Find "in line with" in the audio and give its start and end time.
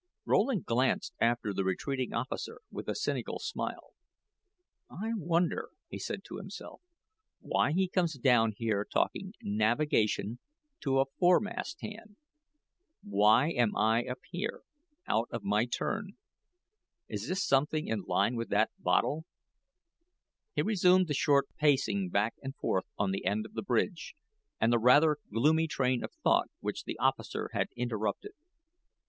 17.87-18.49